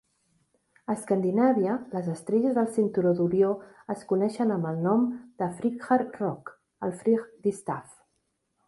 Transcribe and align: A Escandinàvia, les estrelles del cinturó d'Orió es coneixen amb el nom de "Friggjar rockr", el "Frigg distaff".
A 0.93 0.93
Escandinàvia, 0.99 1.75
les 1.97 2.09
estrelles 2.13 2.57
del 2.59 2.71
cinturó 2.77 3.13
d'Orió 3.19 3.53
es 3.95 4.03
coneixen 4.13 4.55
amb 4.57 4.71
el 4.73 4.83
nom 4.89 5.07
de 5.43 5.53
"Friggjar 5.61 6.03
rockr", 6.11 6.61
el 6.89 7.01
"Frigg 7.05 7.31
distaff". 7.49 7.97